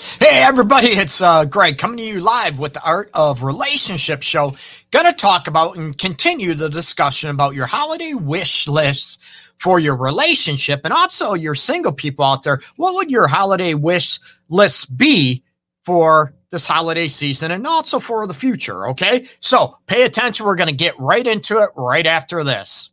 [0.00, 4.56] Hey everybody, it's uh, Greg coming to you live with the Art of Relationship show.
[4.92, 9.18] Gonna talk about and continue the discussion about your holiday wish lists
[9.58, 12.60] for your relationship and also your single people out there.
[12.76, 15.42] What would your holiday wish list be
[15.84, 18.88] for this holiday season and also for the future?
[18.90, 20.46] Okay, so pay attention.
[20.46, 22.90] We're gonna get right into it right after this.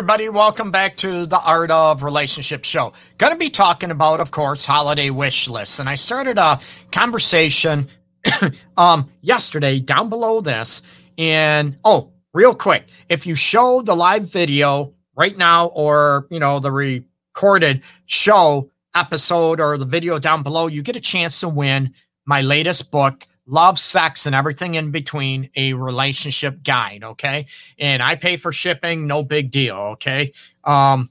[0.00, 0.30] Everybody.
[0.30, 2.94] Welcome back to the Art of Relationship show.
[3.18, 5.78] Going to be talking about, of course, holiday wish lists.
[5.78, 6.58] And I started a
[6.90, 7.86] conversation
[8.78, 10.80] um, yesterday down below this.
[11.18, 16.60] And oh, real quick, if you show the live video right now or, you know,
[16.60, 21.92] the recorded show episode or the video down below, you get a chance to win
[22.24, 27.04] my latest book, love, sex, and everything in between a relationship guide.
[27.04, 27.46] Okay.
[27.78, 29.76] And I pay for shipping, no big deal.
[29.76, 30.32] Okay.
[30.64, 31.10] Um,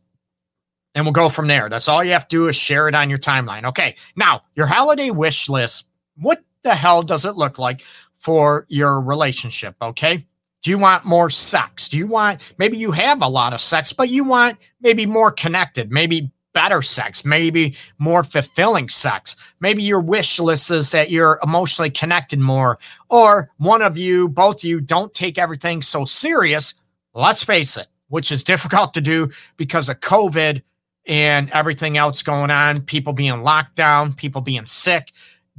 [0.95, 1.69] and we'll go from there.
[1.69, 3.65] That's all you have to do is share it on your timeline.
[3.65, 3.95] Okay.
[4.15, 5.85] Now, your holiday wish list.
[6.15, 7.83] What the hell does it look like
[8.15, 9.75] for your relationship?
[9.81, 10.25] Okay.
[10.61, 11.87] Do you want more sex?
[11.87, 15.31] Do you want maybe you have a lot of sex, but you want maybe more
[15.31, 19.38] connected, maybe better sex, maybe more fulfilling sex.
[19.61, 22.78] Maybe your wish list is that you're emotionally connected more,
[23.09, 26.73] or one of you, both of you, don't take everything so serious.
[27.13, 30.61] Let's face it, which is difficult to do because of COVID
[31.07, 35.13] and everything else going on, people being locked down, people being sick,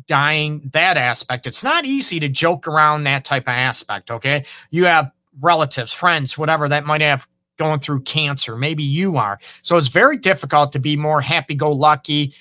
[0.06, 1.46] dying, that aspect.
[1.46, 4.44] It's not easy to joke around that type of aspect, okay?
[4.70, 7.26] You have relatives, friends, whatever that might have
[7.60, 8.56] going through cancer.
[8.56, 9.38] Maybe you are.
[9.62, 12.34] So it's very difficult to be more happy go lucky,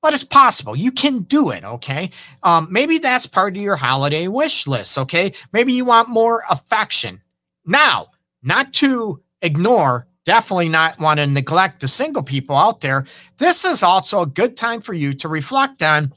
[0.00, 0.76] but it's possible.
[0.76, 1.64] You can do it.
[1.64, 2.10] Okay.
[2.44, 4.96] Um, maybe that's part of your holiday wish list.
[4.96, 5.32] Okay.
[5.52, 7.20] Maybe you want more affection.
[7.64, 8.08] Now,
[8.42, 13.06] not to ignore definitely not want to neglect the single people out there.
[13.38, 16.12] This is also a good time for you to reflect on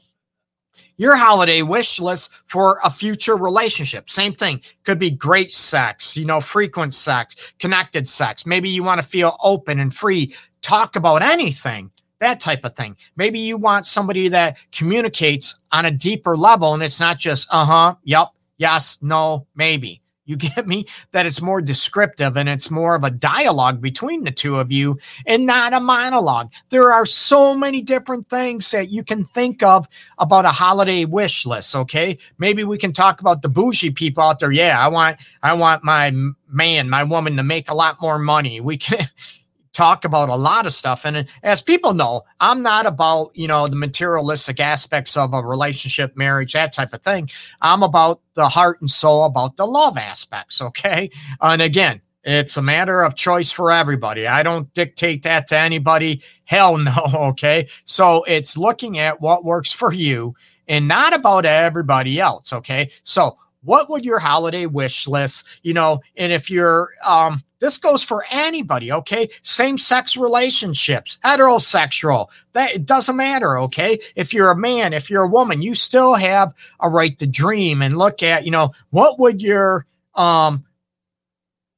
[1.00, 4.10] your holiday wish list for a future relationship.
[4.10, 4.60] Same thing.
[4.84, 8.44] Could be great sex, you know, frequent sex, connected sex.
[8.44, 12.98] Maybe you want to feel open and free, talk about anything, that type of thing.
[13.16, 17.64] Maybe you want somebody that communicates on a deeper level and it's not just, uh
[17.64, 18.28] huh, yep,
[18.58, 20.02] yes, no, maybe.
[20.30, 20.86] You get me?
[21.10, 24.96] That it's more descriptive and it's more of a dialogue between the two of you
[25.26, 26.52] and not a monologue.
[26.68, 29.88] There are so many different things that you can think of
[30.18, 31.74] about a holiday wish list.
[31.74, 32.16] Okay.
[32.38, 34.52] Maybe we can talk about the bougie people out there.
[34.52, 34.78] Yeah.
[34.78, 36.14] I want, I want my
[36.48, 38.60] man, my woman to make a lot more money.
[38.60, 39.08] We can,
[39.72, 41.04] talk about a lot of stuff.
[41.04, 46.16] And as people know, I'm not about, you know, the materialistic aspects of a relationship,
[46.16, 47.30] marriage, that type of thing.
[47.60, 50.60] I'm about the heart and soul, about the love aspects.
[50.60, 51.10] Okay.
[51.40, 54.26] And again, it's a matter of choice for everybody.
[54.26, 56.22] I don't dictate that to anybody.
[56.44, 56.90] Hell no.
[57.30, 57.68] Okay.
[57.84, 60.34] So it's looking at what works for you
[60.68, 62.52] and not about everybody else.
[62.52, 62.90] Okay.
[63.04, 68.02] So what would your holiday wish list, you know, and if you're, um, this goes
[68.02, 69.28] for anybody, okay?
[69.42, 73.98] Same sex relationships, heterosexual, that it doesn't matter, okay?
[74.16, 77.82] If you're a man, if you're a woman, you still have a right to dream
[77.82, 80.64] and look at, you know, what would your um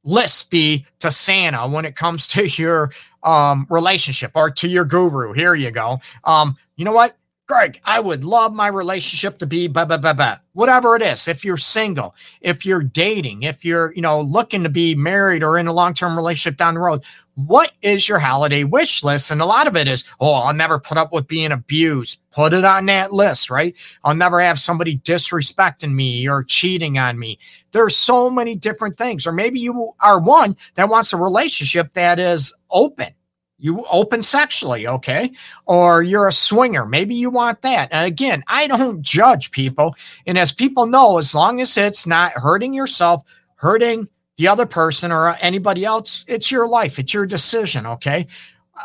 [0.04, 2.92] list be to Santa when it comes to your
[3.22, 5.32] um relationship or to your guru?
[5.32, 6.00] Here you go.
[6.24, 7.16] Um, you know what?
[7.52, 10.38] Greg, I would love my relationship to be blah, blah, blah, blah.
[10.54, 11.28] Whatever it is.
[11.28, 15.58] If you're single, if you're dating, if you're, you know, looking to be married or
[15.58, 17.04] in a long-term relationship down the road,
[17.34, 19.30] what is your holiday wish list?
[19.30, 22.18] And a lot of it is, oh, I'll never put up with being abused.
[22.30, 23.76] Put it on that list, right?
[24.02, 27.38] I'll never have somebody disrespecting me or cheating on me.
[27.72, 29.26] There's so many different things.
[29.26, 33.08] Or maybe you are one that wants a relationship that is open
[33.62, 35.30] you open sexually, okay?
[35.66, 36.84] Or you're a swinger.
[36.84, 37.90] Maybe you want that.
[37.92, 39.94] And again, I don't judge people.
[40.26, 43.22] And as people know, as long as it's not hurting yourself,
[43.54, 48.26] hurting the other person or anybody else, it's your life, it's your decision, okay?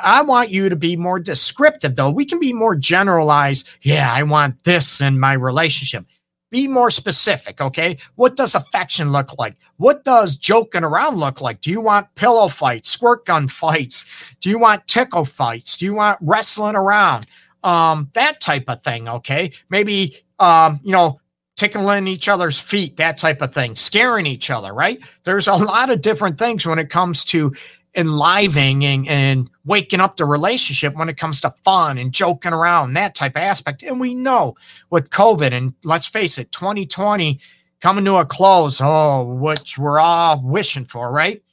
[0.04, 2.12] I want you to be more descriptive, though.
[2.12, 3.68] We can be more generalized.
[3.82, 6.06] Yeah, I want this in my relationship.
[6.50, 7.98] Be more specific, okay?
[8.16, 9.56] What does affection look like?
[9.78, 11.60] What does joking around look like?
[11.60, 14.06] Do you want pillow fights, squirt gun fights?
[14.40, 15.78] Do you want tickle fights?
[15.78, 17.28] Do you want wrestling around?
[17.64, 19.52] Um, that type of thing, okay?
[19.70, 21.20] Maybe, um, you know,
[21.58, 25.00] tickling each other's feet, that type of thing, scaring each other, right?
[25.24, 27.54] There's a lot of different things when it comes to
[27.98, 33.16] enlivening and waking up the relationship when it comes to fun and joking around, that
[33.16, 33.84] type of aspect.
[33.84, 34.56] And we know
[34.92, 37.40] with COVID, and let's face it, 2020
[37.82, 41.44] coming to a close, oh, which we're all wishing for, right?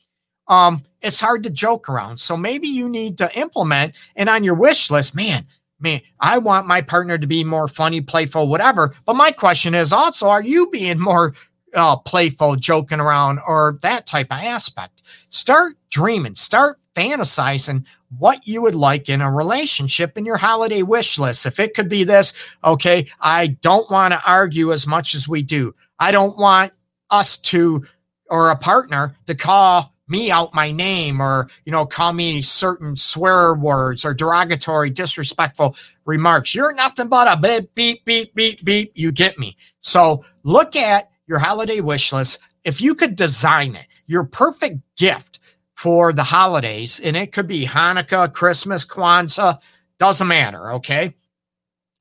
[0.47, 2.19] Um, it's hard to joke around.
[2.19, 5.47] So maybe you need to implement and on your wish list, man,
[5.81, 8.95] man, I want my partner to be more funny, playful, whatever.
[9.07, 11.35] But my question is also, are you being more
[11.75, 15.03] uh, playful, joking around, or that type of aspect?
[15.29, 17.85] Start dreaming, start fantasizing
[18.19, 21.47] what you would like in a relationship in your holiday wish list.
[21.47, 22.33] If it could be this,
[22.63, 25.75] okay, I don't want to argue as much as we do.
[25.99, 26.73] I don't want
[27.11, 27.85] us to,
[28.31, 32.97] or a partner to call me out my name or you know call me certain
[32.97, 35.75] swear words or derogatory disrespectful
[36.05, 40.77] remarks you're nothing but a beep beep beep beep beep you get me so look
[40.77, 45.41] at your holiday wish list if you could design it your perfect gift
[45.75, 49.59] for the holidays and it could be hanukkah christmas kwanzaa
[49.99, 51.15] doesn't matter okay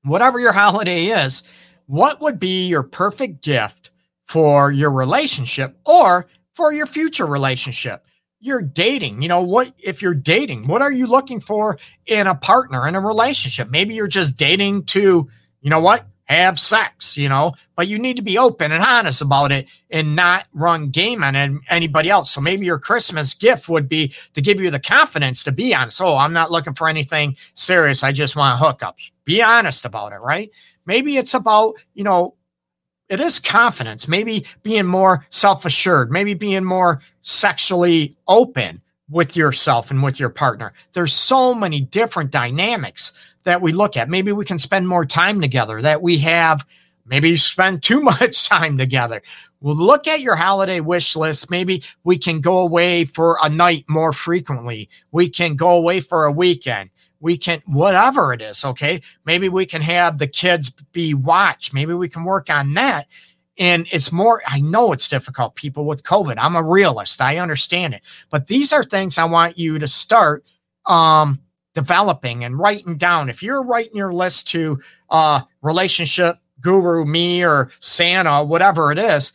[0.03, 1.43] whatever your holiday is
[1.85, 3.91] what would be your perfect gift
[4.25, 8.05] for your relationship or for your future relationship.
[8.39, 12.35] You're dating, you know, what if you're dating, what are you looking for in a
[12.35, 13.69] partner in a relationship?
[13.69, 15.29] Maybe you're just dating to,
[15.61, 16.05] you know what,
[16.35, 20.15] have sex, you know, but you need to be open and honest about it and
[20.15, 22.31] not run game on anybody else.
[22.31, 26.01] So maybe your Christmas gift would be to give you the confidence to be honest.
[26.01, 28.03] Oh, I'm not looking for anything serious.
[28.03, 29.11] I just want hookups.
[29.25, 30.49] Be honest about it, right?
[30.85, 32.35] Maybe it's about, you know,
[33.09, 39.91] it is confidence, maybe being more self assured, maybe being more sexually open with yourself
[39.91, 40.73] and with your partner.
[40.93, 43.13] There's so many different dynamics
[43.43, 44.09] that we look at.
[44.09, 46.65] Maybe we can spend more time together, that we have
[47.05, 49.21] maybe spend too much time together.
[49.61, 51.49] We'll look at your holiday wish list.
[51.49, 54.89] Maybe we can go away for a night more frequently.
[55.11, 56.89] We can go away for a weekend
[57.23, 61.93] we can whatever it is okay maybe we can have the kids be watched maybe
[61.93, 63.07] we can work on that
[63.57, 66.35] and it's more i know it's difficult people with covid.
[66.37, 67.21] I'm a realist.
[67.21, 68.01] I understand it.
[68.29, 70.45] But these are things i want you to start
[70.85, 71.39] um
[71.73, 73.29] developing and writing down.
[73.29, 74.79] If you're writing your list to
[75.09, 79.33] uh relationship guru me or santa whatever it is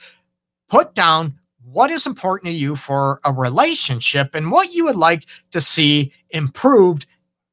[0.69, 5.27] put down what is important to you for a relationship and what you would like
[5.51, 7.07] to see improved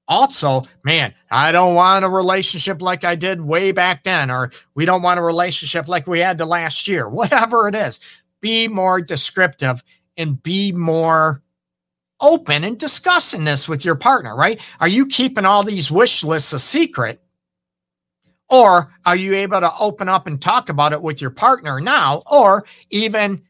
[0.07, 4.85] also, man, I don't want a relationship like I did way back then, or we
[4.85, 7.99] don't want a relationship like we had the last year, whatever it is.
[8.41, 9.83] Be more descriptive
[10.17, 11.41] and be more
[12.21, 14.59] open and discussing this with your partner, right?
[14.79, 17.21] Are you keeping all these wish lists a secret?
[18.49, 22.21] Or are you able to open up and talk about it with your partner now?
[22.29, 23.41] Or even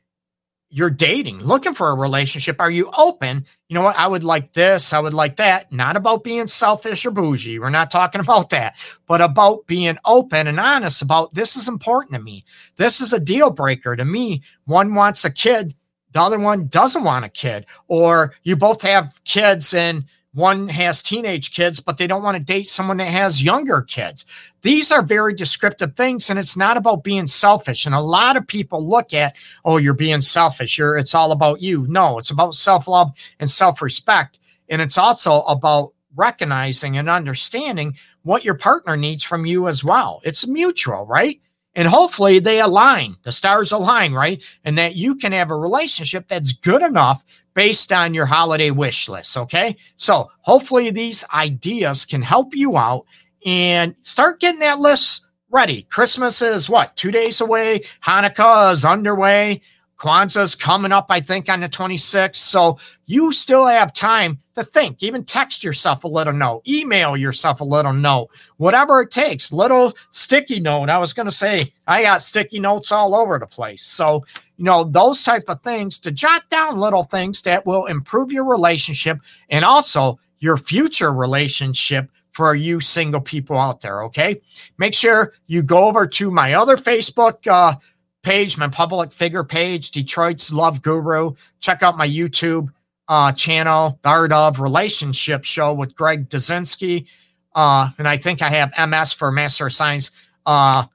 [0.75, 3.45] you're dating, looking for a relationship, are you open?
[3.69, 3.95] You know what?
[3.95, 4.91] I would like this.
[4.91, 5.71] I would like that.
[5.71, 7.59] Not about being selfish or bougie.
[7.59, 8.75] We're not talking about that,
[9.07, 12.43] but about being open and honest about this is important to me.
[12.75, 14.43] This is a deal breaker to me.
[14.65, 15.73] One wants a kid,
[16.11, 20.03] the other one doesn't want a kid, or you both have kids and
[20.35, 24.25] one has teenage kids, but they don't want to date someone that has younger kids.
[24.61, 27.85] These are very descriptive things, and it's not about being selfish.
[27.85, 30.77] And a lot of people look at, oh, you're being selfish.
[30.77, 31.87] You're it's all about you.
[31.87, 34.39] No, it's about self-love and self-respect.
[34.67, 40.19] And it's also about recognizing and understanding what your partner needs from you as well.
[40.23, 41.39] It's mutual, right?
[41.75, 44.43] And hopefully they align, the stars align, right?
[44.63, 47.23] And that you can have a relationship that's good enough
[47.55, 49.35] based on your holiday wish list.
[49.35, 49.75] Okay.
[49.95, 53.05] So hopefully these ideas can help you out
[53.45, 55.83] and start getting that list ready.
[55.83, 57.81] Christmas is what, two days away?
[58.03, 59.61] Hanukkah is underway.
[59.97, 62.35] Kwanzaa's coming up, I think, on the 26th.
[62.35, 65.01] So you still have time to think.
[65.01, 69.53] Even text yourself a little note, email yourself a little note, whatever it takes.
[69.53, 70.89] Little sticky note.
[70.89, 73.85] I was going to say, I got sticky notes all over the place.
[73.85, 74.25] So,
[74.57, 78.45] you know, those type of things to jot down little things that will improve your
[78.45, 79.19] relationship
[79.49, 84.03] and also your future relationship for you single people out there.
[84.03, 84.41] Okay.
[84.77, 87.75] Make sure you go over to my other Facebook, uh,
[88.23, 91.33] page, my public figure page, Detroit's Love Guru.
[91.59, 92.69] Check out my YouTube
[93.07, 97.05] uh, channel, The Art of Relationship Show with Greg Dudzinski.
[97.53, 100.11] Uh, and I think I have MS for Master of Science,
[100.45, 100.85] uh,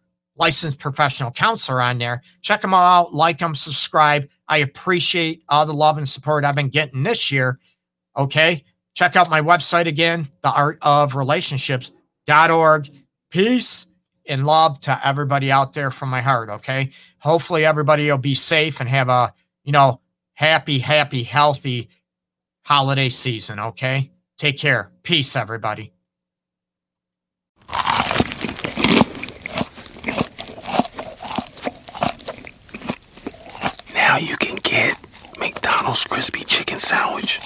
[0.41, 2.21] licensed professional counselor on there.
[2.43, 4.29] Check them out, like them, subscribe.
[4.49, 7.61] I appreciate all the love and support I've been getting this year.
[8.17, 8.65] Okay.
[8.95, 12.91] Check out my website again, theartofrelationships.org.
[13.31, 13.87] Peace
[14.27, 16.51] and love to everybody out there from my heart.
[16.51, 16.91] Okay.
[17.19, 19.33] Hopefully everybody will be safe and have a,
[19.63, 20.01] you know,
[20.33, 21.89] happy, happy, healthy
[22.65, 23.61] holiday season.
[23.61, 24.11] Okay.
[24.39, 24.91] Take care.
[25.03, 25.93] Peace, everybody.
[33.95, 34.97] Now you can get
[35.91, 37.41] McDonald's crispy chicken sandwich,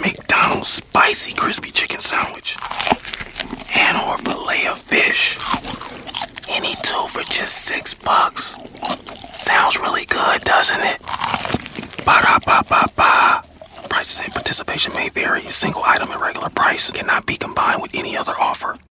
[0.00, 2.56] McDonald's spicy crispy chicken sandwich,
[3.74, 5.36] and or Filet-O-Fish.
[6.48, 8.54] Any two for just six bucks.
[9.34, 11.00] Sounds really good, doesn't it?
[12.06, 13.42] Ba da ba ba ba.
[13.90, 15.40] Prices and participation may vary.
[15.40, 18.78] A single item at regular price cannot be combined with any other offer.